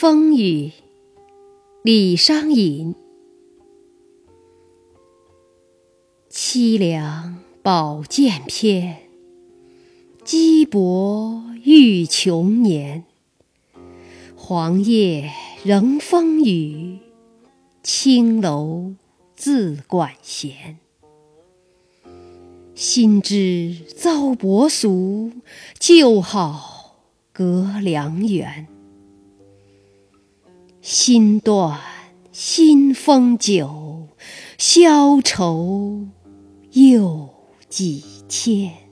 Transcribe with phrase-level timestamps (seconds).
[0.00, 0.70] 风雨，
[1.82, 2.94] 李商隐。
[6.30, 8.98] 凄凉宝剑篇，
[10.24, 13.06] 羁泊欲穷年。
[14.36, 15.32] 黄叶
[15.64, 17.00] 仍风雨，
[17.82, 18.94] 青楼
[19.34, 20.78] 自管弦。
[22.76, 25.32] 新知遭薄俗，
[25.76, 27.00] 旧好
[27.32, 28.68] 隔良缘。
[30.80, 31.78] 心断
[32.32, 34.08] 新丰酒，
[34.56, 36.06] 消愁
[36.72, 37.28] 又
[37.68, 38.87] 几千。